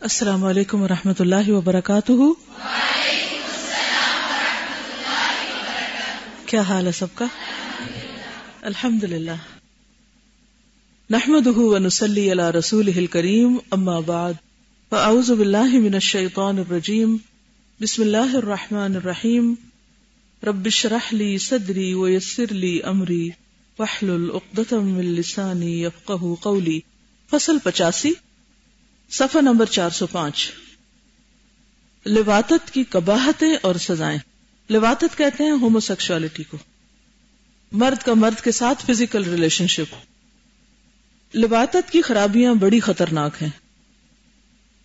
[0.00, 2.12] السلام علیکم و رحمۃ اللہ وبرکاتہ۔
[6.46, 7.24] کیا حال ہے سب کا؟
[8.62, 9.36] الحمد للہ
[11.10, 14.32] نحمد ونسلی علی رسول کریم اما بعد۔
[14.90, 17.16] فاعوذ باللہ من الشیطان الرجیم۔
[17.80, 19.54] بسم اللہ الرحمن الرحیم۔
[20.46, 23.30] رب اشرح لی صدری ویسر لی امری۔
[23.78, 26.80] واحلل عقدۃ من لسانی یفقهوا قولی۔
[27.30, 28.12] فصل پچاسی۔
[29.10, 30.52] صفحہ نمبر چار سو پانچ۔
[32.06, 34.18] لباتت کی کباہتیں اور سزائیں۔
[34.70, 36.56] لباتت کہتے ہیں ہومو سیکشوالٹی کو۔
[37.72, 39.94] مرد کا مرد کے ساتھ فزیکل ریلیشن شپ
[41.36, 43.50] لباتت کی خرابیاں بڑی خطرناک ہیں۔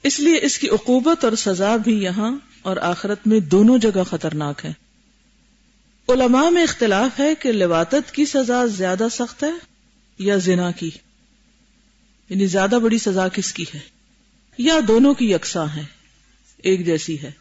[0.03, 4.65] اس لیے اس کی عقوبت اور سزا بھی یہاں اور آخرت میں دونوں جگہ خطرناک
[4.65, 4.73] ہے
[6.07, 9.51] علماء میں اختلاف ہے کہ لباتت کی سزا زیادہ سخت ہے
[10.19, 10.89] یا زنا کی۔
[12.29, 13.98] یعنی زیادہ بڑی سزا کس کی ہے؟
[14.59, 15.83] یا دونوں کی یکساں ہے
[16.57, 17.31] ایک جیسی ہے۔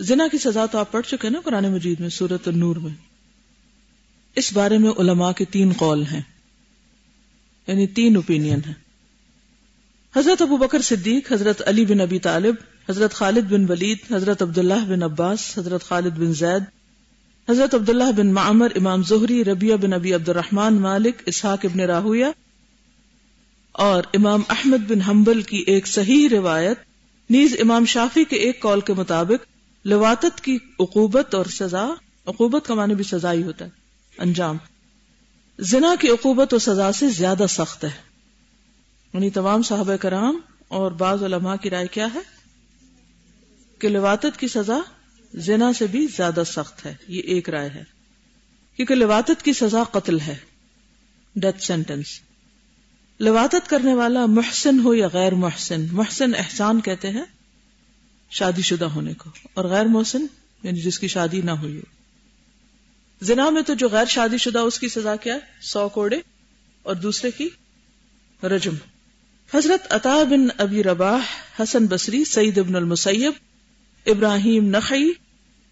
[0.00, 2.90] زنا کی سزا تو آپ پڑھ چکے نا قرآن مجید میں سورت النور میں۔
[4.36, 6.20] اس بارے میں علماء کے تین قول ہیں
[7.66, 8.74] یعنی تین اوپینین ہیں۔
[10.16, 12.54] حضرت ابو بکر صدیق، حضرت علی بن ابی طالب،
[12.90, 16.62] حضرت خالد بن ولید، حضرت عبداللہ بن عباس، حضرت خالد بن زید،
[17.50, 22.26] حضرت عبداللہ بن معمر، امام زہری ربیہ بن ابی عبد الرحمن مالک، اسحاق ابن راہویہ
[23.72, 26.78] اور امام احمد بن حنبل کی ایک صحیح روایت،
[27.30, 29.46] نیز امام شافی کے ایک کال کے مطابق
[29.84, 31.86] لواتت کی عقوبت اور سزا،
[32.26, 33.70] عقوبت کا معنی بھی سزا ہی ہوتا ہے،
[34.18, 34.56] انجام۔
[35.58, 37.90] زنا کی عقوبت و سزا سے زیادہ سخت ہے۔
[39.14, 42.20] یعنی تمام صاحب کرام اور بعض علماء کی رائے کیا ہے؟
[43.78, 44.78] کہ لواتت کی سزا
[45.34, 47.84] زنا سے بھی زیادہ سخت ہے، یہ ایک رائے ہے۔
[48.76, 50.36] کیونکہ لواتت کی سزا قتل ہے۔
[51.36, 52.06] ڈیتھ سینٹینس
[53.20, 57.24] لواتت کرنے والا محسن ہو یا غیر محسن؟ محسن احسان کہتے ہیں
[58.30, 60.26] شادی شدہ ہونے کو، اور غیر محسن
[60.62, 61.90] یعنی جس کی شادی نہ ہوئی ہو۔
[63.22, 66.18] زنا میں تو جو غیر شادی شدہ، اس کی سزا کیا ہے؟ سو کوڑے،
[66.82, 67.48] اور دوسرے کی
[68.42, 68.74] رجم۔
[69.50, 71.20] حضرت عطا بن ابی رباح،
[71.60, 73.32] حسن بصری، سعید ابن المسیب،
[74.06, 75.10] ابراہیم نقی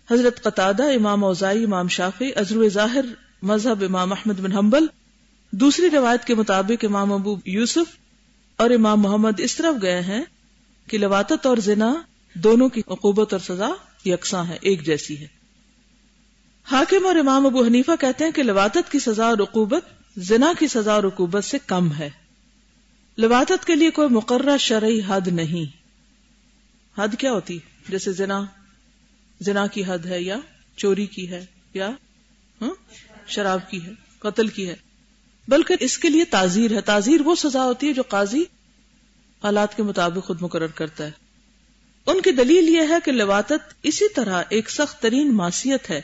[0.09, 3.05] حضرت قطادہ، امام اوزائی امام شافی ازرو ظاہر،
[3.43, 4.87] مذہب امام احمد بن حنبل
[5.53, 7.99] دوسری روایت کے مطابق امام ابو یوسف
[8.57, 10.25] اور امام محمد اس طرف گئے ہیں
[10.87, 11.95] کہ لواتت اور زنا
[12.35, 13.69] دونوں کی عقوبت اور سزا
[14.05, 15.27] یکساں ہے، ایک جیسی ہے۔
[16.65, 19.85] حاکم اور امام ابو حنیفہ کہتے ہیں کہ لواتت کی سزا اور عقوبت
[20.17, 22.11] زنا کی سزا اور عقوبت سے کم ہے۔
[23.19, 25.81] لواتت کے لیے کوئی مقررہ شرعی حد نہیں۔
[27.01, 28.45] حد کیا ہوتی؟ جیسے زنا
[29.41, 30.37] زنا کی حد ہے یا
[30.77, 31.91] چوری کی ہے یا
[32.61, 32.71] ہاں،
[33.27, 34.90] شراب کی ہے، قتل کی ہے۔
[35.51, 38.43] بلکہ اس کے لیے تعزیر ہے۔ تعزیر وہ سزا ہوتی ہے جو قاضی
[39.45, 41.11] حالات کے مطابق خود مقرر کرتا ہے۔
[42.07, 46.01] ان کی دلیل یہ ہے کہ لواتت اسی طرح ایک سخت ترین معصیت ہے،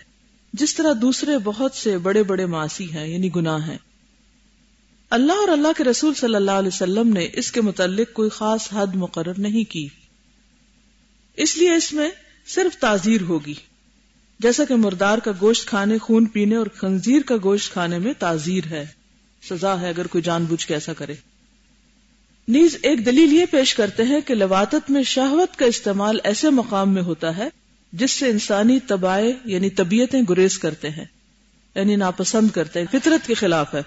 [0.52, 3.78] جس طرح دوسرے بہت سے بڑے بڑے معاشی ہیں یعنی گناہ ہیں۔
[5.10, 8.68] اللہ اور اللہ کے رسول صلی اللہ علیہ وسلم نے اس کے متعلق کوئی خاص
[8.72, 9.88] حد مقرر نہیں کی۔
[11.36, 12.10] اس لیے اس میں
[12.46, 13.54] صرف تعزیر ہوگی۔
[14.40, 18.64] جیسا کہ مردار کا گوشت کھانے، خون پینے اور خنزیر کا گوشت کھانے میں تعزیر
[18.70, 19.05] ہے۔
[19.42, 21.14] سزا ہے اگر کوئی جان بوجھ کے ایسا کرے۔
[22.48, 26.94] نیز ایک دلیل یہ پیش کرتے ہیں کہ لواتت میں شہوت کا استعمال ایسے مقام
[26.94, 27.48] میں ہوتا ہے
[27.92, 31.04] جس سے انسانی تباہ یعنی طبیعتیں گریز کرتے ہیں
[31.74, 33.80] یعنی ناپسند کرتے ہیں، فطرت کے خلاف ہے۔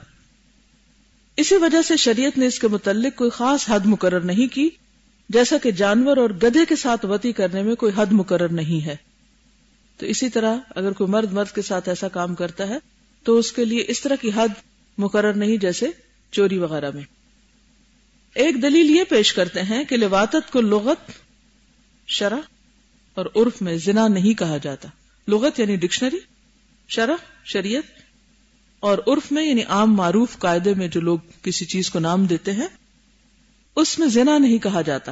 [1.37, 4.69] اسی وجہ سے شریعت نے اس کے متعلق کوئی خاص حد مقرر نہیں کی،
[5.29, 8.95] جیسا کہ جانور اور گدھے کے ساتھ وتی کرنے میں کوئی حد مقرر نہیں ہے۔
[9.97, 12.77] تو اسی طرح اگر کوئی مرد مرد کے ساتھ ایسا کام کرتا ہے،
[13.23, 14.47] تو اس کے لیے اس طرح کی حد
[14.99, 15.85] مقرر نہیں جیسے
[16.31, 17.03] چوری وغیرہ میں۔
[18.35, 21.11] ایک دلیل یہ پیش کرتے ہیں کہ لواتت کو لغت،
[22.07, 22.39] شرح
[23.13, 24.89] اور عرف میں زنا نہیں کہا جاتا۔
[25.27, 26.17] لغت یعنی ڈکشنری،
[26.89, 27.15] شرح
[27.45, 27.83] شریعت،
[28.79, 32.51] اور عرف میں یعنی عام معروف قاعدے میں جو لوگ کسی چیز کو نام دیتے
[32.51, 32.67] ہیں،
[33.75, 35.11] اس میں زنا نہیں کہا جاتا۔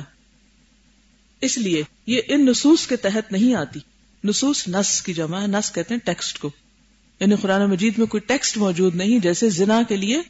[1.41, 3.79] اس لیے یہ ان نصوص کے تحت نہیں آتی۔
[4.23, 6.51] نصوص نس کی جمع ہے نس کہتے ہیں ٹیکسٹ کو۔
[7.22, 10.22] یعنی قرآن مجید میں کوئی ٹیکسٹ موجود نہیں جیسے زنا کے لیے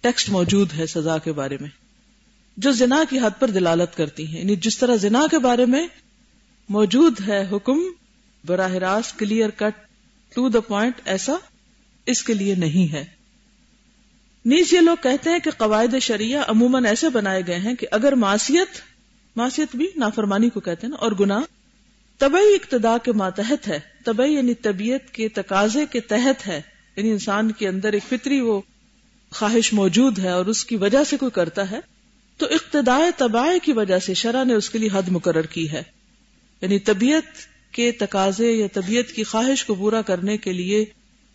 [0.00, 1.68] ٹیکسٹ موجود ہے سزا کے بارے میں،
[2.56, 5.86] جو زنا کی حد پر دلالت کرتی ہیں۔ یعنی جس طرح زنا کے بارے میں
[6.68, 7.80] موجود ہے حکم،
[8.44, 9.86] براہ راست clear cut
[10.34, 11.32] to the point ایسا
[12.06, 13.04] اس کے لیے نہیں ہے۔
[14.44, 18.12] نیز یہ لوگ کہتے ہیں کہ قواعد شریعہ عموماً ایسے بنائے گئے ہیں کہ اگر
[18.12, 18.80] معاشیت
[19.36, 21.40] معاشیت بھی نافرمانی کو کہتے ہیں نا، اور گناہ
[22.18, 26.60] طبعی اقتدا کے ماتحت ہے، طبعی یعنی طبیعت کے تقاضے کے تحت ہے۔
[26.96, 28.60] یعنی انسان کے اندر ایک فطری وہ
[29.30, 31.80] خواہش موجود ہے اور اس کی وجہ سے کوئی کرتا ہے،
[32.36, 35.82] تو اقتداء تباہ کی وجہ سے شرح نے اس کے لیے حد مقرر کی ہے۔
[36.60, 37.22] یعنی طبیعت
[37.72, 40.84] کے تقاضے یا طبیعت کی خواہش کو پورا کرنے کے لیے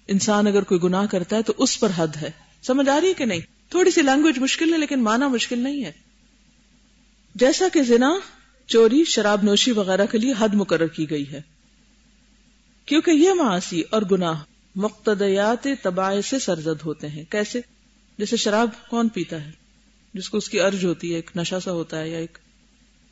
[0.08, 2.32] انسان اگر کوئی گناہ کرتا ہے تو اس پر حد ہے۔
[2.64, 3.40] سمجھ آ رہی ہے کہ نہیں؟
[3.70, 5.92] تھوڑی سی لینگویج مشکل ہے لیکن مانا مشکل نہیں ہے۔
[7.36, 8.14] جیسا کہ زنا
[8.68, 11.42] چوری، شراب نوشی وغیرہ کے لیے حد مقرر کی گئی ہے۔
[12.86, 14.44] کیونکہ یہ معاشی اور گناہ
[14.76, 17.62] مقتدیات تباہ سے سرزد ہوتے ہیں۔ کیسے؟
[18.18, 19.52] جیسے شراب کون پیتا ہے؟
[20.14, 22.38] جس کو اس کی ارج ہوتی ہے، ایک نشا سا ہوتا ہے یا ایک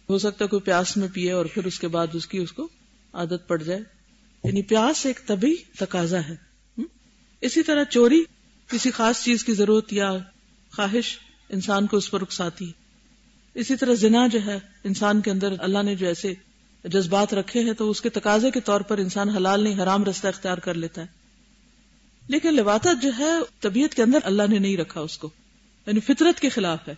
[0.10, 2.52] ہو سکتا ہے کوئی پیاس میں پیے اور پھر اس کے بعد اس کی اس
[2.52, 2.68] کو
[3.14, 3.80] عادت پڑ جائے۔
[4.44, 6.36] یعنی پیاس ایک طبی تقاضا ہے۔
[7.42, 8.24] اسی طرح چوری،
[8.68, 10.18] کسی خاص چیز کی ضرورت یا
[10.76, 11.18] خواہش
[11.50, 12.81] انسان کو اس پر اکساتی ہے۔
[13.54, 16.34] اسی طرح زنا جو ہے، انسان کے اندر اللہ نے جو ایسے
[16.84, 20.28] جذبات رکھے ہیں، تو اس کے تقاضے کے طور پر انسان حلال نہیں، حرام رستہ
[20.28, 21.08] اختیار کر لیتا ہے۔
[22.28, 25.30] لیکن لباطت جو ہے، طبیعت کے اندر اللہ نے نہیں رکھا اس کو۔
[25.88, 26.96] یعنی فطرت کے خلاف ہے۔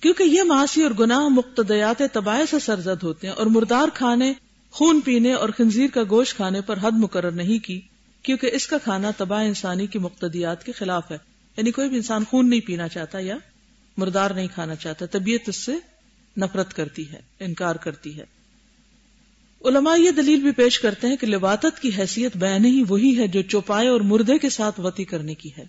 [0.00, 4.32] کیونکہ یہ معاشی اور گناہ مقتدیات تباہ سے سرزد ہوتے ہیں اور مردار کھانے،
[4.70, 7.80] خون پینے اور خنزیر کا گوشت کھانے پر حد مقرر نہیں کی،
[8.22, 11.18] کیونکہ اس کا کھانا تباہ انسانی کی مقتدیات کے خلاف ہے۔
[11.56, 13.36] یعنی کوئی بھی انسان خون نہیں پینا چاہتا یا
[13.96, 15.72] مردار نہیں کھانا چاہتا، طبیعت اس سے
[16.36, 18.24] نفرت کرتی ہے، انکار کرتی ہے۔
[19.64, 23.26] علماء یہ دلیل بھی پیش کرتے ہیں کہ لباتت کی حیثیت بیان ہی وہی ہے
[23.26, 25.64] جو چوپائے اور مردے کے ساتھ وتی کرنے کی ہے۔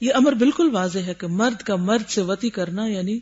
[0.00, 3.18] یہ امر بالکل واضح ہے کہ مرد کا مرد سے وتی کرنا یعنی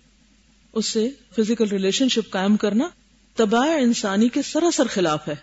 [0.73, 2.89] اس سے فزیکل ریلیشن شپ قائم کرنا،
[3.35, 5.35] تباہ انسانی کے سراسر خلاف ہے۔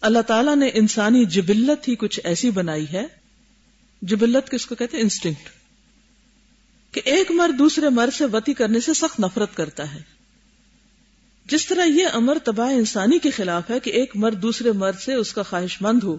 [0.00, 3.06] اللہ تعالیٰ نے انسانی جبلت ہی کچھ ایسی بنائی ہے،
[4.02, 5.57] جبلت کس کو کہتے ہیں؟ انسٹنکٹ
[7.00, 10.02] کہ ایک مرد دوسرے مرد سے وتی کرنے سے سخت نفرت کرتا ہے۔
[11.46, 15.14] جس طرح یہ امر تباہ انسانی کے خلاف ہے کہ ایک مرد دوسرے مرد سے
[15.14, 16.18] اس کا خواہش مند ہو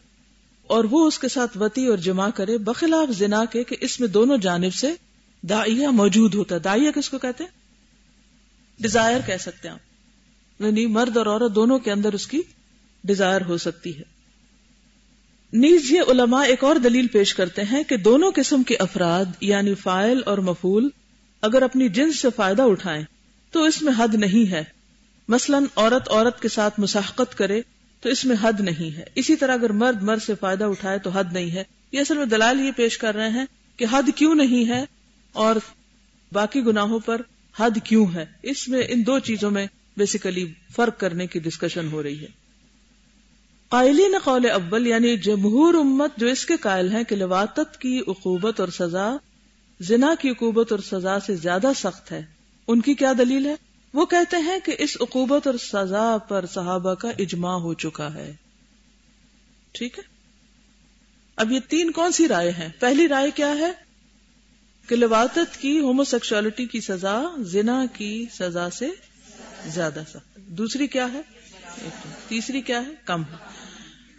[0.68, 4.08] اور وہ اس کے ساتھ وتی اور جمع کرے، بخلاف زنا کے کہ اس میں
[4.08, 4.94] دونوں جانب سے
[5.42, 7.52] دائیا موجود ہوتا۔ ہے دائیا کس کو کہتے ہیں؟
[8.80, 12.42] ڈیزائر کہہ سکتے ہیں آپ۔ یعنی مرد اور عورت دونوں کے اندر اس کی
[13.04, 14.19] ڈیزائر ہو سکتی ہے۔
[15.54, 19.74] نیز یہ علماء ایک اور دلیل پیش کرتے ہیں کہ دونوں قسم کے افراد یعنی
[19.74, 20.90] فائل اور مفول
[21.42, 23.04] اگر اپنی جنس سے فائدہ اٹھائیں
[23.51, 24.63] تو اس میں حد نہیں ہے۔
[25.28, 27.62] مثلا عورت عورت کے ساتھ مساحقت کرے
[28.01, 31.10] تو اس میں حد نہیں ہے۔ اسی طرح اگر مرد مرد سے فائدہ اٹھائے تو
[31.10, 33.45] حد نہیں ہے۔ یہ اصل میں دلال یہ پیش کر رہے ہیں
[33.78, 34.86] کہ حد کیوں نہیں ہے
[35.34, 35.56] اور
[36.31, 37.22] باقی گناہوں پر
[37.60, 39.68] حد کیوں ہے۔ اس میں ان دو چیزوں میں
[39.98, 42.39] بیسیکلی فرق کرنے کی ڈسکشن ہو رہی ہے۔
[43.69, 48.60] قائلین قول اول یعنی جمہور امت جو اس کے قائل ہیں کہ لواتت کی عقوبت
[48.60, 49.16] اور سزا،
[49.80, 52.21] زنا کی عقوبت اور سزا سے زیادہ سخت ہے۔
[52.68, 53.56] ان کی کیا دلیل ہے؟
[53.94, 58.36] وہ کہتے ہیں کہ اس عقوبت اور سزا پر صحابہ کا اجماع ہو چکا ہے۔
[59.71, 60.04] ٹھیک ہے؟
[61.36, 63.71] اب یہ تین کون سی رائے ہیں؟ پہلی رائے کیا ہے؟
[64.88, 68.89] کہ لواتت کی ہومو سیکشلٹی کی سزا، زنا کی سزا سے
[69.66, 71.21] زیادہ سخت۔ دوسری کیا ہے؟
[72.27, 73.36] تیسری کیا ہے؟ کم ہے۔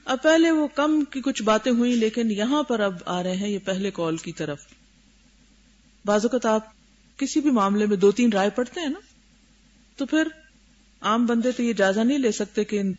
[0.04, 3.48] اب پہلے وہ کم کی کچھ باتیں ہوئی لیکن یہاں پر اب آ رہے ہیں
[3.48, 4.58] یہ پہلے کال کی طرف۔
[6.04, 6.66] بعض اوقات آپ
[7.16, 9.00] کسی بھی معاملے میں دو تین رائے پڑھتے ہیں نا،
[9.96, 10.28] تو پھر
[11.00, 12.92] عام بندے تو یہ جائزہ نہیں لے سکتے کہ ان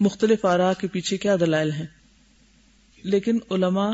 [0.00, 1.86] مختلف آرا کے پیچھے کیا دلائل ہیں۔
[3.02, 3.90] لیکن علماء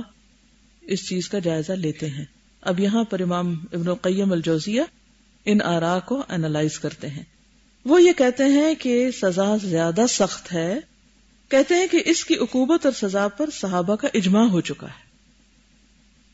[0.82, 2.24] اس چیز کا جائزہ لیتے ہیں۔
[2.60, 4.82] اب یہاں پر امام ابن القیم الجوزیہ
[5.44, 7.22] ان آرا کو اینالائز کرتے ہیں۔
[7.84, 10.80] وہ یہ کہتے ہیں کہ سزا زیادہ سخت ہے۔
[11.48, 15.04] کہتے ہیں کہ اس کی عقوبت اور سزا پر صحابہ کا اجماع ہو چکا ہے۔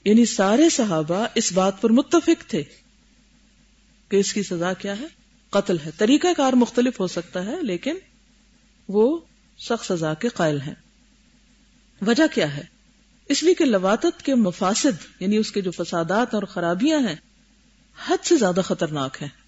[0.04, 2.62] یعنی سارے صحابہ اس بات پر متفق تھے
[4.08, 5.06] کہ اس کی سزا کیا ہے۔
[5.50, 7.94] قتل ہے۔ طریقہ کار مختلف ہو سکتا ہے، لیکن
[8.88, 9.18] وہ
[9.58, 10.74] سخت سزا کے قائل ہیں۔
[12.06, 12.62] وجہ کیا ہے؟
[13.28, 17.16] اس لیے کہ لواتت کے مفاسد یعنی اس کے جو فسادات اور خرابیاں ہیں،
[18.06, 19.39] حد سے زیادہ خطرناک ہیں۔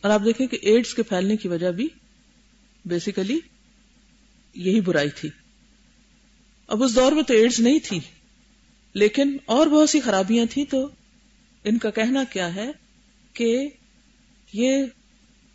[0.00, 1.88] اور آپ دیکھیں کہ ایڈز کے پھیلنے کی وجہ بھی
[2.84, 3.40] بیسیکلی
[4.54, 5.28] یہی برائی تھی۔
[6.68, 8.00] اب اس دور میں تو ایڈز نہیں تھی،
[8.94, 10.88] لیکن اور بہت سی خرابیاں تھیں۔ تو
[11.64, 12.70] ان کا کہنا کیا ہے
[13.32, 13.68] کہ
[14.52, 14.84] یہ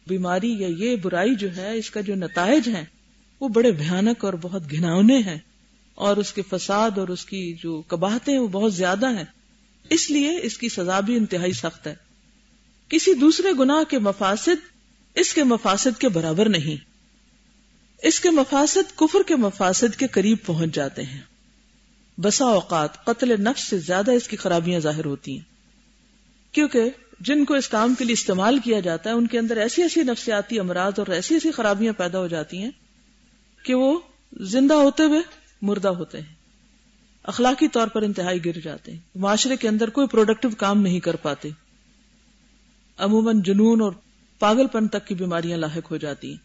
[0.08, 2.86] بیماری یا یہ برائی جو ہے، اس کا جو نتائج ہیں،
[3.40, 5.38] وہ بڑے بھیانک اور بہت گھناؤنے ہیں۔
[5.96, 9.24] اور اس کے فساد اور اس کی جو کباہتے ہیں وہ بہت زیادہ ہیں۔
[9.90, 11.96] اس لیے اس کی سزا بھی انتہائی سخت ہے۔
[12.94, 14.62] کسی دوسرے گناہ کے مفاسد،
[15.16, 16.86] اس کے مفاسد کے برابر نہیں۔
[18.04, 21.22] اس کے مفاسد کفر کے مفاسد کے قریب پہنچ جاتے ہیں۔
[22.18, 25.42] بسا اوقات قتل نفس سے زیادہ اس کی خرابیاں ظاہر ہوتی ہیں۔
[26.54, 26.84] کیونکہ
[27.20, 30.04] جن کو اس کام کے لیے استعمال کیا جاتا ہے، ان کے اندر ایسی ایسی
[30.04, 32.72] نفسیاتی امراض اور ایسی ایسی خرابیاں پیدا ہو جاتی ہیں
[33.64, 34.00] کہ وہ
[34.40, 35.20] زندہ ہوتے ہوئے
[35.62, 36.36] مردہ ہوتے ہیں۔
[37.24, 41.16] اخلاقی طور پر انتہائی گر جاتے ہیں۔ معاشرے کے اندر کوئی پروڈکٹیو کام نہیں کر
[41.16, 41.50] پاتے۔
[42.98, 43.92] عموماً جنون اور
[44.40, 46.38] پاگل پن تک کی بیماریاں لاحق ہو جاتی ہیں۔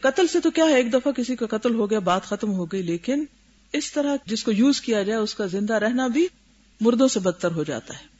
[0.00, 2.64] قتل سے تو کیا ہے؟ ایک دفعہ کسی کا قتل ہو گیا، بات ختم ہو
[2.64, 3.24] گئی، لیکن
[3.72, 6.26] اس طرح جس کو یوز کیا جائے، اس کا زندہ رہنا بھی
[6.80, 8.14] مردوں سے بدتر ہو جاتا ہے۔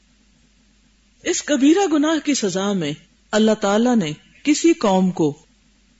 [1.29, 2.93] اس کبیرہ گناہ کی سزا میں
[3.31, 4.11] اللہ تعالی نے
[4.43, 5.37] کسی قوم کو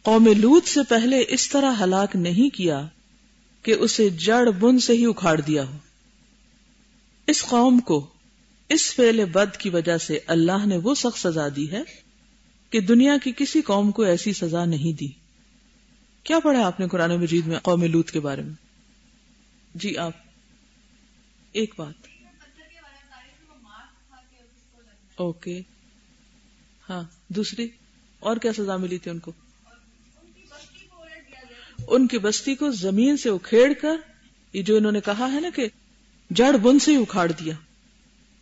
[0.02, 2.88] قوم لوت سے پہلے اس طرح ہلاک نہیں کیا
[3.62, 5.78] کہ اسے جڑ بن سے ہی اکھاڑ دیا ہو۔
[7.28, 8.08] اس قوم کو
[8.70, 11.82] اس فعل بد کی وجہ سے اللہ نے وہ سخت سزا دی ہے
[12.70, 15.08] کہ دنیا کی کسی قوم کو ایسی سزا نہیں دی۔
[16.24, 18.54] کیا پڑھا آپ نے قرآن مجید میں قوم لوت کے بارے میں؟
[19.76, 20.12] جی آپ،
[21.52, 22.08] ایک بات۔
[25.16, 25.62] اوکے۔
[26.90, 27.68] ہاں دوسری،
[28.20, 29.32] اور کیا سزا ملی تھی ان کو؟
[31.88, 33.96] ان کی بستی کو زمین سے اکھیڑ کر،
[34.54, 35.68] یہ جو انہوں نے کہا ہے نا کہ
[36.30, 37.54] جڑ بن سے ہی اکھاڑ دیا۔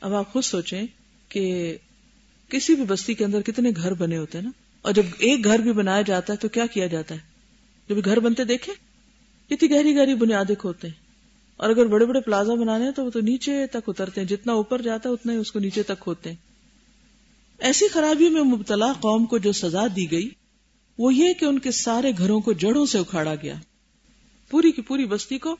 [0.03, 0.85] اب آپ خود سوچیں
[1.29, 1.77] کہ
[2.49, 5.59] کسی بھی بستی کے اندر کتنے گھر بنے ہوتے ہیں نا؟ اور جب ایک گھر
[5.59, 7.19] بھی بنایا جاتا ہے تو کیا کیا جاتا ہے؟
[7.89, 8.73] جب گھر بنتے دیکھے
[9.49, 10.95] کتنی گہری گہری بنیادیں کھوتے ہیں۔
[11.57, 14.53] اور اگر بڑے بڑے پلازا بنانے ہیں تو وہ تو نیچے تک اترتے ہیں۔ جتنا
[14.53, 16.37] اوپر جاتا ہے اتنا ہی اس کو نیچے تک ہوتے ہیں۔
[17.59, 20.29] ایسی خرابی میں مبتلا قوم کو جو سزا دی گئی،
[20.97, 23.55] وہ یہ کہ ان کے سارے گھروں کو جڑوں سے اکھاڑا گیا۔
[24.49, 25.51] پوری کی پوری بستی کو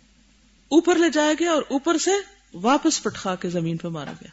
[0.69, 2.11] اوپر لے جایا گیا اور اوپر سے
[2.53, 4.29] واپس پٹخا کے زمین پہ مارا گیا۔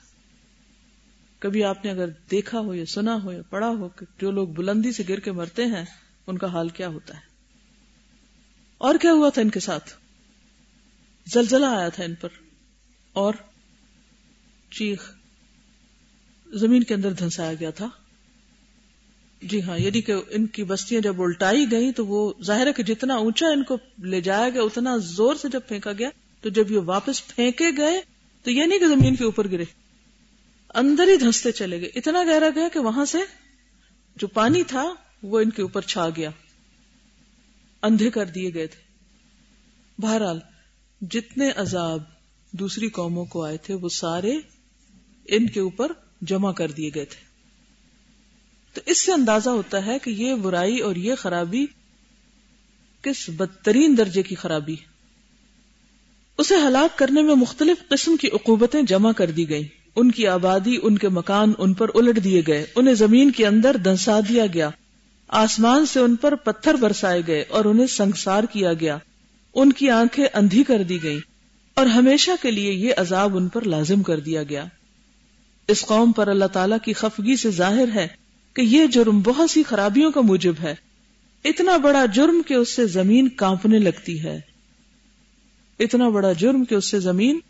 [1.38, 4.48] کبھی آپ نے اگر دیکھا ہو یا سنا ہو یا پڑھا ہو کہ جو لوگ
[4.48, 5.84] بلندی سے گر کے مرتے ہیں،
[6.26, 7.20] ان کا حال کیا ہوتا ہے؟
[8.78, 9.90] اور کیا ہوا تھا ان کے ساتھ؟
[11.32, 12.28] زلزلہ آیا تھا ان پر
[13.12, 13.34] اور
[14.70, 15.14] چیخ
[16.54, 17.88] زمین کے اندر دھنسایا گیا تھا۔
[19.42, 22.82] جی ہاں یعنی کہ ان کی بستیاں جب الٹائی گئی تو وہ ظاہر ہے کہ
[22.82, 26.08] جتنا اونچا ان کو لے جایا گیا، اتنا زور سے جب پھینکا گیا
[26.40, 28.00] تو جب یہ واپس پھینکے گئے
[28.42, 29.64] تو یہ نہیں کہ زمین کے اوپر گرے،
[30.74, 33.18] اندر ہی دھنستے چلے گئے۔ اتنا گہرا گیا کہ وہاں سے
[34.16, 36.30] جو پانی تھا وہ ان کے اوپر چھا گیا۔
[37.82, 38.82] اندھے کر دیے گئے تھے۔
[39.98, 40.40] بہرحال،
[41.00, 42.02] جتنے عذاب
[42.52, 44.32] دوسری قوموں کو آئے تھے، وہ سارے
[45.28, 45.92] ان کے اوپر
[46.22, 47.30] جمع کر دیے گئے تھے۔
[48.74, 51.66] تو اس سے اندازہ ہوتا ہے کہ یہ برائی اور یہ خرابی
[53.02, 54.76] کس بدترین درجے کی خرابی
[56.40, 59.62] اسے ہلاک کرنے میں مختلف قسم کی عقوبتیں جمع کر دی گئیں۔
[59.96, 63.76] ان کی آبادی، ان کے مکان ان پر الٹ دیے گئے۔ انہیں زمین کے اندر
[63.76, 64.70] دنسا دیا گیا۔
[65.28, 68.98] آسمان سے ان پر پتھر برسائے گئے اور انہیں سنگسار کیا گیا۔
[69.54, 71.18] ان کی آنکھیں اندھی کر دی گئی
[71.74, 74.64] اور ہمیشہ کے لیے یہ عذاب ان پر لازم کر دیا گیا۔
[75.68, 78.08] اس قوم پر اللہ تعالی کی خفگی سے ظاہر ہے
[78.54, 80.74] کہ یہ جرم بہت سی خرابیوں کا موجب ہے۔
[81.44, 84.49] اتنا بڑا جرم کہ اس سے زمین کانپنے لگتی ہے۔
[85.80, 87.40] اتنا بڑا جرم کہ اس سے زمین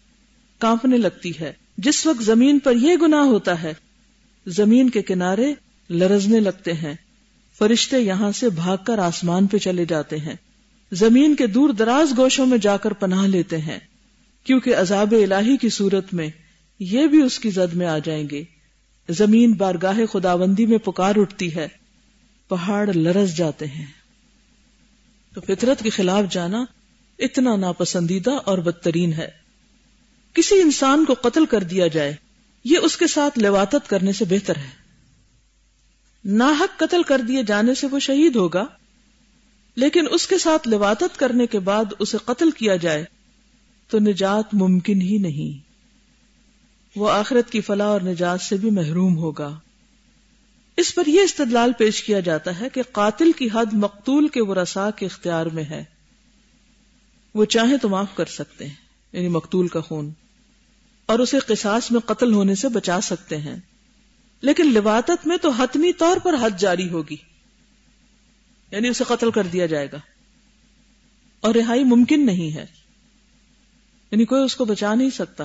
[0.58, 3.74] کانپنے لگتی ہے۔ جس وقت زمین پر یہ گنا ہوتا ہے،
[4.46, 5.54] زمین کے کنارے
[5.90, 6.94] لرزنے لگتے ہیں۔
[7.58, 10.34] فرشتے یہاں سے بھاگ کر آسمان پہ چلے جاتے ہیں۔
[10.92, 13.78] زمین کے دور دراز گوشوں میں جا کر پناہ لیتے ہیں۔
[14.44, 16.28] کیونکہ عذاب الہی کی صورت میں
[16.80, 18.44] یہ بھی اس کی زد میں آ جائیں گے۔
[19.08, 21.68] زمین بارگاہ خداوندی میں پکار اٹھتی ہے۔
[22.48, 23.86] پہاڑ لرز جاتے ہیں۔
[25.34, 26.64] تو فطرت کے خلاف جانا
[27.20, 29.28] اتنا ناپسندیدہ اور بدترین ہے۔
[30.34, 32.16] کسی انسان کو قتل کر دیا جائے،
[32.64, 34.80] یہ اس کے ساتھ لواتت کرنے سے بہتر ہے۔
[36.24, 38.66] ناحق قتل کر دیے جانے سے وہ شہید ہوگا،
[39.76, 43.04] لیکن اس کے ساتھ لواتت کرنے کے بعد اسے قتل کیا جائے
[43.88, 45.70] تو نجات ممکن ہی نہیں۔
[46.98, 49.58] وہ آخرت کی فلاح اور نجات سے بھی محروم ہوگا۔
[50.76, 54.90] اس پر یہ استدلال پیش کیا جاتا ہے کہ قاتل کی حد مقتول کے ورسا
[54.90, 55.84] کے اختیار میں ہے۔
[57.34, 58.74] وہ چاہے تو معاف کر سکتے ہیں
[59.12, 60.10] یعنی مقتول کا خون۔
[61.06, 63.56] اور اسے قصاص میں قتل ہونے سے بچا سکتے ہیں۔
[64.40, 67.16] لیکن لباتت میں تو حتمی طور پر حد جاری ہوگی۔
[68.70, 69.98] یعنی اسے قتل کر دیا جائے گا۔
[71.40, 72.66] اور رہائی ممکن نہیں ہے۔
[74.10, 75.44] یعنی کوئی اس کو بچا نہیں سکتا۔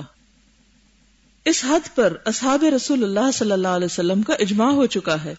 [1.44, 5.34] اس حد پر اصحاب رسول اللہ صلی اللہ علیہ وسلم کا اجماع ہو چکا ہے۔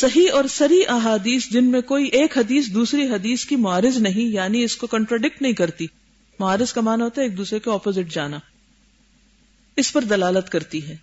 [0.00, 4.64] صحیح اور سری احادیث جن میں کوئی ایک حدیث دوسری حدیث کی معارض نہیں یعنی
[4.64, 5.86] اس کو کنٹروڈکٹ نہیں کرتی۔
[6.38, 8.38] معارض کا معنی ہوتا ہے ایک دوسرے کے اپوزٹ جانا۔
[9.76, 10.96] اس پر دلالت کرتی ہے۔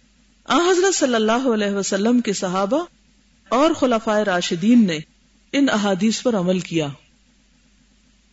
[0.46, 2.86] آ حضرت صلی اللہ علیہ وسلم کے صحابہ
[3.50, 5.00] اور خلفائے راشدین نے
[5.52, 6.88] ان احادیث پر عمل کیا۔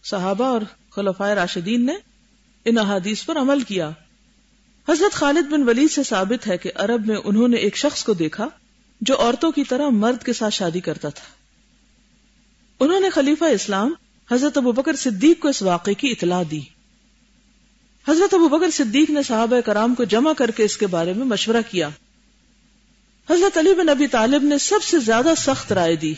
[0.05, 1.95] صحابہ اور خلفائے راشدین نے
[2.64, 3.90] ان احادیث پر عمل کیا۔
[4.88, 8.12] حضرت خالد بن ولید سے ثابت ہے کہ عرب میں انہوں نے ایک شخص کو
[8.12, 8.49] دیکھا۔
[9.00, 11.25] جو عورتوں کی طرح مرد کے ساتھ شادی کرتا تھا۔
[12.80, 13.95] انہوں نے خلیفہ اسلام
[14.30, 16.61] حضرت ابو بکر صدیق کو اس واقعے کی اطلاع دی۔
[18.09, 21.26] حضرت ابو بکر صدیق نے صحابہ کرام کو جمع کر کے اس کے بارے میں
[21.26, 21.88] مشورہ کیا۔
[23.30, 26.14] حضرت علی بن ابی طالب نے سب سے زیادہ سخت رائے دی۔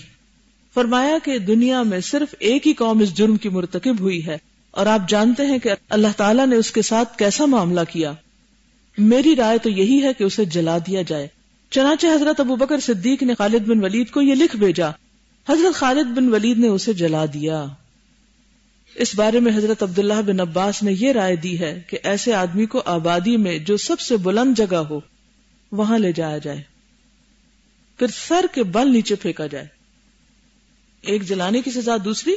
[0.74, 4.38] فرمایا کہ دنیا میں صرف ایک ہی قوم اس جرم کی مرتکب ہوئی ہے
[4.70, 8.12] اور آپ جانتے ہیں کہ اللہ تعالیٰ نے اس کے ساتھ کیسا معاملہ کیا۔
[8.98, 11.28] میری رائے تو یہی ہے کہ اسے جلا دیا جائے۔
[11.72, 14.90] چنانچہ حضرت ابو بکر صدیق نے خالد بن ولید کو یہ لکھ بھیجا۔
[15.48, 17.64] حضرت خالد بن ولید نے اسے جلا دیا۔
[18.94, 22.66] اس بارے میں حضرت عبداللہ بن عباس نے یہ رائے دی ہے کہ ایسے آدمی
[22.66, 25.00] کو آبادی میں جو سب سے بلند جگہ ہو،
[25.72, 26.62] وہاں لے جایا جائے۔
[27.98, 29.66] پھر سر کے بل نیچے پھینکا جائے۔
[31.00, 32.34] ایک جلانے کی سزا، دوسری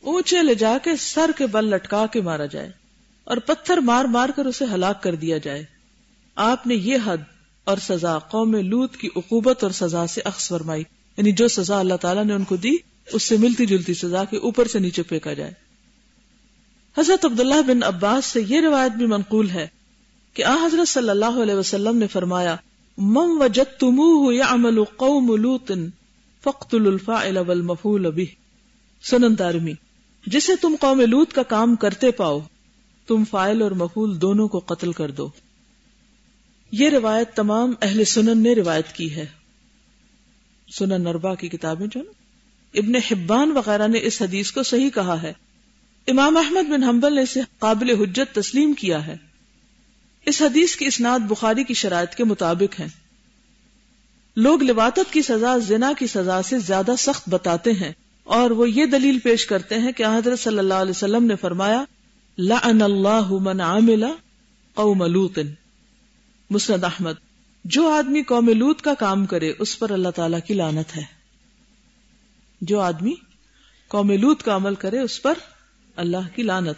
[0.00, 2.70] اونچے لے جا کے سر کے بل لٹکا کے مارا جائے
[3.24, 5.64] اور پتھر مار مار کر اسے ہلاک کر دیا جائے۔
[6.36, 7.16] آپ نے یہ حد
[7.70, 10.84] اور سزا قوم لوت کی عقوبت اور سزا سے اخذ فرمائی۔
[11.16, 12.76] یعنی جو سزا اللہ تعالیٰ نے ان کو دی،
[13.12, 15.52] اس سے ملتی جلتی سزا کے اوپر سے نیچے پھینکا جائے۔
[16.98, 19.66] حضرت عبداللہ بن عباس سے یہ روایت بھی منقول ہے
[20.34, 22.56] کہ آ حضرت صلی اللہ علیہ وسلم نے فرمایا
[22.98, 25.72] مم وجد تموہ یعمل قوم لوت
[26.44, 28.24] فقتل الفاعل والمفعول به
[29.02, 29.72] سنن دارمی
[30.26, 32.40] جسے تم قوم لوت کا کام کرتے پاؤ،
[33.06, 35.28] تم فائل اور مفول دونوں کو قتل کر دو۔
[36.72, 39.26] یہ روایت تمام اہل سنن نے روایت کی ہے۔
[40.78, 42.12] سنن نربا کی کتابیں جو نا
[42.74, 45.32] ابن حبان وغیرہ نے اس حدیث کو صحیح کہا ہے۔
[46.06, 49.16] امام احمد بن حنبل نے اسے قابل حجت تسلیم کیا ہے۔
[50.26, 52.86] اس حدیث کی اسناد بخاری کی شرائط کے مطابق ہے
[54.36, 57.92] لوگ لباتت کی سزا، زنا کی سزا سے زیادہ سخت بتاتے ہیں
[58.24, 61.84] اور وہ یہ دلیل پیش کرتے ہیں کہ حضرت صلی اللہ علیہ وسلم نے فرمایا،
[62.38, 64.04] لعن اللہ من عامل
[64.74, 65.38] قوم لوط۔
[66.50, 67.12] مسند احمد،
[67.64, 71.02] جو آدمی قوم لوط کا کام کرے، اس پر اللہ تعالی کی لانت ہے۔
[72.60, 73.12] جو آدمی
[73.88, 75.34] قوم لوط کا عمل کرے، اس پر
[75.96, 76.76] اللہ کی لانت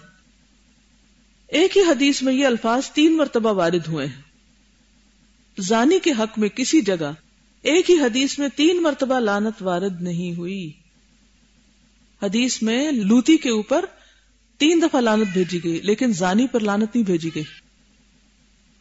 [1.48, 4.22] ایک ہی حدیث میں یہ الفاظ تین مرتبہ وارد ہوئے ہیں۔
[5.60, 7.12] زانی کے حق میں کسی جگہ
[7.62, 10.72] ایک ہی حدیث میں تین مرتبہ لانت وارد نہیں ہوئی۔
[12.22, 13.84] حدیث میں لوتی کے اوپر
[14.58, 17.61] تین دفعہ لانت بھیجی گئی، لیکن زانی پر لانت نہیں بھیجی گئی۔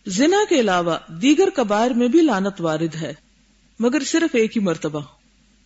[0.06, 3.14] زنا کے علاوہ دیگر کبائر میں بھی لانت وارد ہے،
[3.80, 5.00] مگر صرف ایک ہی مرتبہ۔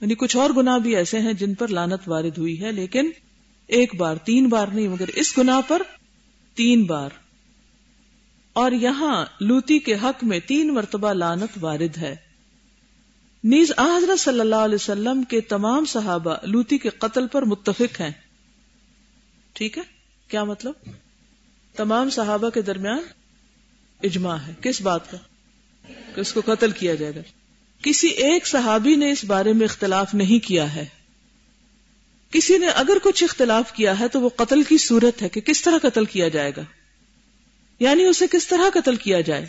[0.02, 3.12] یعنی کچھ اور گناہ بھی ایسے ہیں جن پر لانت وارد ہوئی ہے، لیکن
[3.68, 5.82] ایک بار، تین بار نہیں، مگر اس گناہ پر
[6.56, 7.10] تین بار۔
[8.54, 12.16] اور یہاں لوتی کے حق میں تین مرتبہ لانت وارد ہے۔
[13.44, 18.12] نیز حضرت صلی اللہ علیہ وسلم کے تمام صحابہ لوتی کے قتل پر متفق ہیں۔
[19.54, 19.84] ٹھیک ہے؟
[20.28, 20.74] کیا مطلب؟
[21.76, 23.00] تمام صحابہ کے درمیان
[24.06, 25.18] اجماع ہے۔ کس بات کا؟
[26.16, 27.22] کہ اس کو قتل کیا جائے گا۔
[27.84, 30.86] کسی ایک صحابی نے اس بارے میں اختلاف نہیں کیا ہے۔
[32.32, 35.62] کسی نے اگر کچھ اختلاف کیا ہے تو وہ قتل کی صورت ہے کہ کس
[35.62, 36.62] طرح قتل کیا جائے گا۔
[37.80, 39.46] یعنی اسے کس طرح قتل کیا جائے۔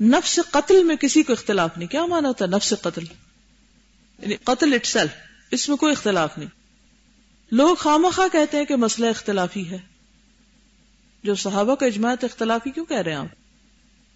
[0.00, 3.04] نفس قتل میں کسی کو اختلاف نہیں۔ کیا مانا ہوتا نفس قتل؟
[4.18, 5.10] یعنی قتل اٹ سیلف
[5.50, 6.48] اس میں کوئی اختلاف نہیں۔
[7.52, 9.78] لوگ خواہ کہتے ہیں کہ مسئلہ اختلافی ہے۔
[11.22, 13.47] جو صحابہ کا اجماعت اختلافی کیوں کہہ رہے ہیں آپ؟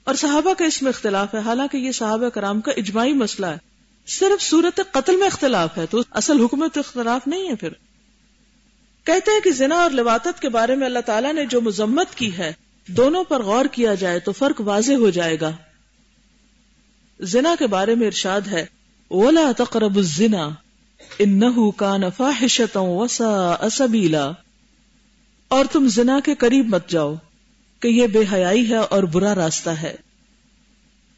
[0.05, 3.59] اور صحابہ کا اس میں اختلاف ہے۔ حالانکہ یہ صحابہ کرام کا اجماعی مسئلہ ہے۔
[4.07, 7.69] صرف صورت قتل میں اختلاف ہے تو اصل حکومت اختلاف نہیں ہے پھر۔
[9.05, 12.39] کہتے ہیں کہ زنا اور لواطت کے بارے میں اللہ تعالیٰ نے جو مذمت کی
[12.39, 12.53] ہے،
[12.89, 15.51] دونوں پر غور کیا جائے تو فرق واضح ہو جائے گا۔
[17.21, 18.67] زنا کے بارے میں ارشاد ہے
[19.09, 20.49] اولا تقرب الزنا
[21.19, 24.31] انہو کان فاحشتا وسا سبیلا
[25.49, 27.15] اور تم زنا کے قریب مت جاؤ۔
[27.83, 29.97] کہ یہ بے حیائی ہے اور برا راستہ ہے۔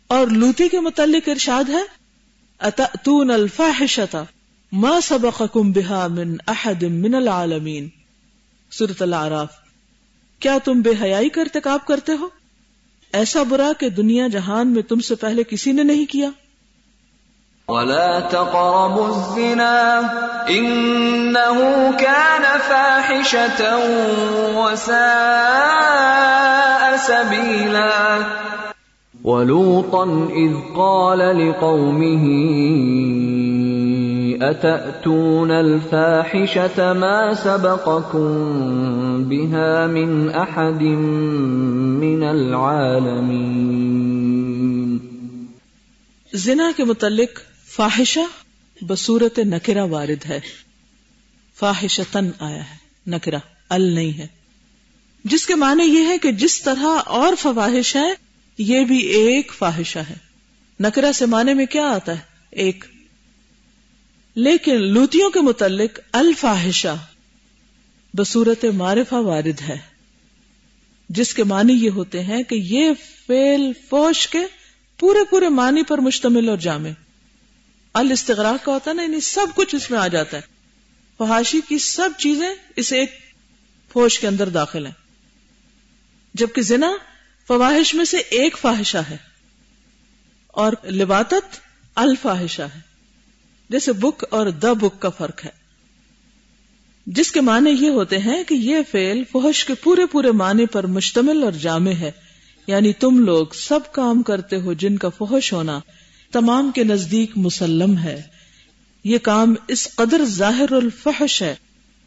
[0.07, 1.83] اور لوتی کے متعلق ارشاد ہے
[2.59, 4.24] اتأتون الفاحشتا
[4.72, 7.88] ما سبقکم بها من احد من العالمین
[8.70, 9.48] سورة العراف
[10.38, 12.29] کیا تم بے حیائی کا ارتکاب کرتے ہو؟
[13.12, 16.31] ایسا برا کہ دنیا جہان میں تم سے پہلے کسی نے نہیں کیا۔
[17.68, 20.00] ولا تقربوا الزنا
[20.50, 21.59] انه
[21.96, 23.79] كان فاحشة
[24.57, 24.96] وساء
[26.96, 28.18] سبيلا
[29.24, 32.24] ولوطا اذ قال لقومه
[34.42, 38.29] اتاتون الفاحشة ما سبقكم
[39.24, 40.83] بها من احد
[42.05, 43.85] من العالمين
[46.35, 48.20] زنا کے متعلق فاحشہ
[48.84, 50.40] بصورت نکرا وارد ہے۔
[51.56, 53.38] فاحشتن آیا ہے نکرا
[53.70, 54.26] ال نہیں ہے۔
[55.24, 58.14] جس کے معنی یہ ہے کہ جس طرح اور فواہش ہے،
[58.58, 60.14] یہ بھی ایک فاحشہ ہے۔
[60.80, 62.84] نکرا سے معنی میں کیا آتا ہے؟ ایک۔
[64.34, 66.96] لیکن لوتیوں کے متعلق الفاحشہ
[68.16, 69.76] بصورت معرفہ وارد ہے۔
[71.08, 72.90] جس کے معنی یہ ہوتے ہیں کہ یہ
[73.26, 74.40] فیل فوش کے
[74.98, 76.90] پورے پورے معنی پر مشتمل اور جامع۔
[77.94, 80.42] الاستغراق کا ہوتا ہے نا یعنی سب کچھ اس میں آ جاتا ہے۔
[81.18, 83.18] فحاشی کی سب چیزیں اس ایک
[83.92, 84.92] فوش کے اندر داخل ہیں۔
[86.35, 86.92] جبکہ زنا
[87.48, 89.16] فواہش میں سے ایک فاحشہ ہے
[90.46, 91.57] اور لباتت
[91.94, 92.80] الفاحشہ ہے۔
[93.68, 95.50] جیسے بک اور دا بک کا فرق ہے۔
[97.07, 100.87] جس کے معنی یہ ہوتے ہیں کہ یہ فیل فحش کے پورے پورے معنی پر
[100.87, 102.11] مشتمل اور جامع ہے۔
[102.66, 105.80] یعنی تم لوگ سب کام کرتے ہو جن کا فحش ہونا
[106.35, 108.23] تمام کے نزدیک مسلم ہے۔
[109.05, 111.55] یہ کام اس قدر ظاہر الفحش ہے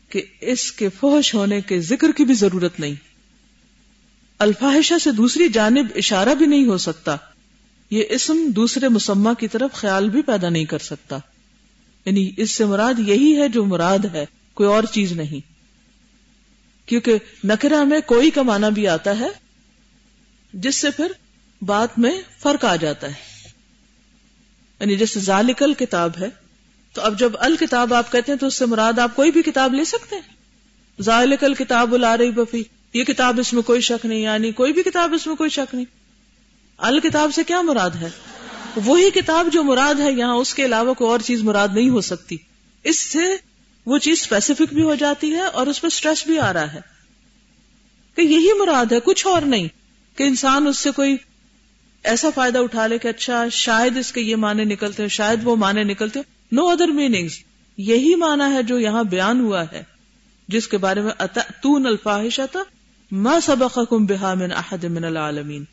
[0.10, 2.94] کہ اس کے فحش ہونے کے ذکر کی بھی ضرورت نہیں۔
[4.40, 7.16] الفاحشہ سے دوسری جانب اشارہ بھی نہیں ہو سکتا۔
[7.92, 11.18] یہ اسم دوسرے مسمہ کی طرف خیال بھی پیدا نہیں کر سکتا۔
[12.06, 15.52] یعنی اس سے مراد یہی ہے جو مراد ہے، کوئی اور چیز نہیں۔
[16.88, 19.28] کیونکہ نکرا میں کوئی کا معنی بھی آتا ہے،
[20.54, 21.12] جس سے پھر
[21.62, 23.27] بات میں فرق آ جاتا ہے۔
[24.80, 26.30] یعنی جیسے ذالکل کتاب ہے،
[26.94, 29.74] تو اب جب الکتاب آپ کہتے ہیں تو اس سے مراد آپ کوئی بھی کتاب
[29.74, 30.38] لے سکتے ہیں۔
[31.02, 32.64] ذالکل کتاب لا رہی بفی
[32.94, 35.76] یہ کتاب اس میں کوئی شک نہیں یعنی کوئی بھی کتاب اس میں کوئی شک
[35.76, 35.86] نہیں۔
[36.78, 38.10] الکتاب سے کیا مراد ہے؟
[38.86, 42.02] وہی کتاب جو مراد ہے، یہاں اس کے علاوہ کوئی اور چیز مراد نہیں ہو
[42.02, 42.38] سکتی۔
[42.84, 43.20] اس سے
[43.86, 46.80] وہ چیز اسپیسیفک بھی ہو جاتی ہے اور اس پہ اسٹریس بھی آ رہا ہے۔
[48.16, 49.68] کہ یہی مراد ہے، کچھ اور نہیں۔
[50.16, 51.18] کہ انسان اس سے کوئی
[52.08, 55.56] ایسا فائدہ اٹھا لے کہ اچھا شاید اس کے یہ معنی نکلتے ہو شاید وہ
[55.56, 57.40] معنی نکلتے ہو نو ادر میننگز
[57.78, 59.84] یہی معنی ہے جو یہاں بیان ہوا ہے،
[60.48, 61.28] جس کے بارے میں
[61.62, 62.64] تون الفاحشہ تھا
[63.12, 65.64] ما سبقکم بہا من احد من العالمین۔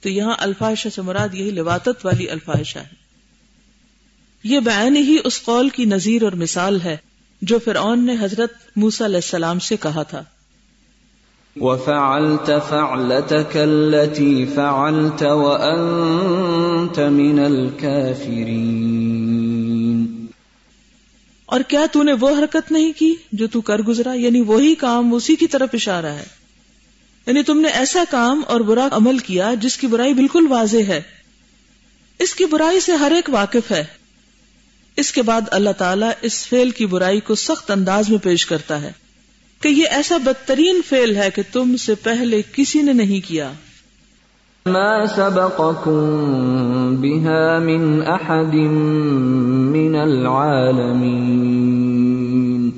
[0.00, 2.94] تو یہاں الفاحشہ سے مراد یہی لواتت والی الفاحشہ ہے۔
[4.44, 6.96] یہ بیان ہی اس قول کی نظیر اور مثال ہے
[7.42, 10.24] جو فرعون نے حضرت موسیٰ علیہ السلام سے کہا تھا۔
[11.60, 20.26] وَفَعَلْتَ فَعْلَتَكَ الَّتِي فَعَلْتَ وَأَنْتَ مِنَ الْكَافِرِينَ.
[21.46, 25.14] اور کیا تو نے وہ حرکت نہیں کی جو تو کر گزرا؟ یعنی وہی کام
[25.14, 26.24] اسی کی طرف اشارہ ہے۔
[27.26, 31.02] یعنی تم نے ایسا کام اور برا عمل کیا جس کی برائی بالکل واضح ہے۔
[32.18, 33.84] اس کی برائی سے ہر ایک واقف ہے۔
[34.96, 38.82] اس کے بعد اللہ تعالیٰ اس فیل کی برائی کو سخت انداز میں پیش کرتا
[38.82, 38.92] ہے۔
[39.60, 43.52] کہ یہ ایسا بدترین فیل ہے کہ تم سے پہلے کسی نے نہیں کیا۔
[44.66, 48.54] ما سبقكم بها من احد
[49.74, 52.70] من العالمین۔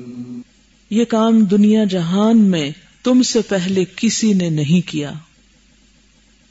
[0.89, 2.71] یہ کام دنیا جہان میں
[3.03, 5.13] تم سے پہلے کسی نے نہیں کیا۔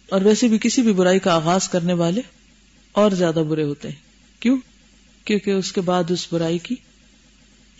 [0.08, 2.20] اور ویسے بھی کسی بھی برائی کا آغاز کرنے والے
[2.92, 3.96] اور زیادہ برے ہوتے ہیں۔
[4.40, 4.56] کیوں؟
[5.24, 6.74] کیونکہ اس کے بعد اس برائی کی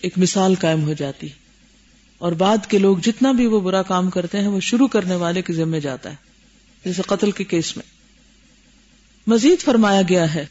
[0.01, 1.29] ایک مثال قائم ہو جاتی۔
[2.21, 5.43] اور بعد کے لوگ جتنا بھی وہ برا کام کرتے ہیں وہ شروع کرنے والے
[5.43, 6.15] کے ذمہ جاتا ہے۔
[6.85, 7.85] جیسے قتل کے کیس میں۔
[9.27, 10.47] مزید فرمایا گیا ہے۔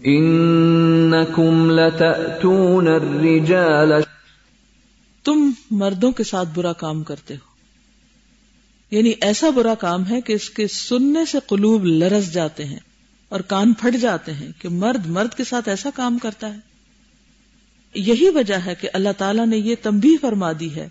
[0.00, 3.92] انکم لتأتون الرجال۔
[5.24, 7.50] تم مردوں کے ساتھ برا کام کرتے ہو۔
[8.90, 12.78] یعنی ایسا برا کام ہے کہ اس کے سننے سے قلوب لرس جاتے ہیں
[13.28, 16.69] اور کان پھٹ جاتے ہیں کہ مرد مرد کے ساتھ ایسا کام کرتا ہے۔
[17.94, 20.88] یہی وجہ ہے کہ اللہ تعالیٰ نے یہ تمبی فرما دی ہے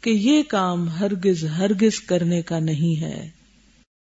[0.00, 3.28] کہ یہ کام ہرگز ہرگز کرنے کا نہیں ہے۔